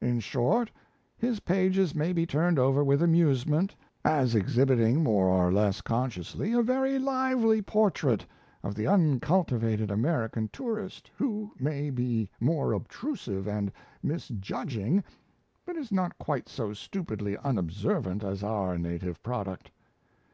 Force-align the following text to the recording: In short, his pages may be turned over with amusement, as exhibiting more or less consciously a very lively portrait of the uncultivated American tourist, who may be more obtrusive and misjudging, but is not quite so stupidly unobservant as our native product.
In 0.00 0.20
short, 0.20 0.70
his 1.18 1.40
pages 1.40 1.94
may 1.94 2.14
be 2.14 2.24
turned 2.24 2.58
over 2.58 2.82
with 2.82 3.02
amusement, 3.02 3.76
as 4.06 4.34
exhibiting 4.34 5.02
more 5.02 5.26
or 5.28 5.52
less 5.52 5.82
consciously 5.82 6.54
a 6.54 6.62
very 6.62 6.98
lively 6.98 7.60
portrait 7.60 8.24
of 8.62 8.74
the 8.74 8.86
uncultivated 8.86 9.90
American 9.90 10.48
tourist, 10.48 11.10
who 11.18 11.52
may 11.60 11.90
be 11.90 12.30
more 12.40 12.72
obtrusive 12.72 13.46
and 13.46 13.70
misjudging, 14.02 15.04
but 15.66 15.76
is 15.76 15.92
not 15.92 16.16
quite 16.16 16.48
so 16.48 16.72
stupidly 16.72 17.36
unobservant 17.36 18.24
as 18.24 18.42
our 18.42 18.78
native 18.78 19.22
product. 19.22 19.70